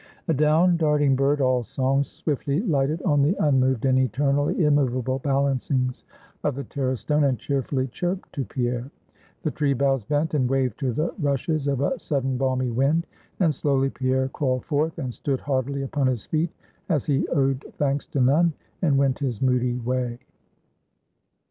[0.27, 6.05] A down darting bird, all song, swiftly lighted on the unmoved and eternally immovable balancings
[6.43, 8.89] of the Terror Stone, and cheerfully chirped to Pierre.
[9.43, 13.05] The tree boughs bent and waved to the rushes of a sudden, balmy wind;
[13.39, 16.49] and slowly Pierre crawled forth, and stood haughtily upon his feet,
[16.89, 20.17] as he owed thanks to none, and went his moody way.